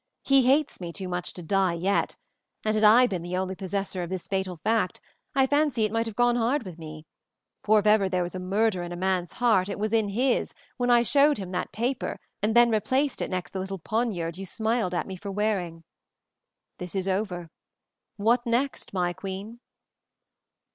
He 0.23 0.47
hates 0.47 0.81
me 0.81 0.91
too 0.91 1.07
much 1.07 1.31
to 1.33 1.43
die 1.43 1.73
yet, 1.75 2.15
and 2.65 2.73
had 2.73 2.83
I 2.83 3.05
been 3.05 3.21
the 3.21 3.37
only 3.37 3.53
possessor 3.53 4.01
of 4.01 4.09
this 4.09 4.27
fatal 4.27 4.57
fact, 4.63 4.99
I 5.35 5.45
fancy 5.45 5.85
it 5.85 5.91
might 5.91 6.07
have 6.07 6.15
gone 6.15 6.37
hard 6.37 6.63
with 6.63 6.79
me; 6.79 7.05
for 7.63 7.77
if 7.77 7.85
ever 7.85 8.09
there 8.09 8.23
was 8.23 8.35
murder 8.35 8.81
in 8.81 8.91
a 8.91 8.95
man's 8.95 9.33
heart 9.33 9.69
it 9.69 9.77
was 9.77 9.93
in 9.93 10.09
his 10.09 10.55
when 10.77 10.89
I 10.89 11.03
showed 11.03 11.37
him 11.37 11.51
that 11.51 11.71
paper 11.71 12.17
and 12.41 12.55
then 12.55 12.71
replaced 12.71 13.21
it 13.21 13.29
next 13.29 13.51
the 13.51 13.59
little 13.59 13.77
poniard 13.77 14.39
you 14.39 14.45
smile 14.47 14.89
at 14.95 15.05
me 15.05 15.17
for 15.17 15.29
wearing. 15.31 15.83
This 16.79 16.95
is 16.95 17.07
over. 17.07 17.51
What 18.17 18.43
next, 18.47 18.95
my 18.95 19.13
queen?" 19.13 19.59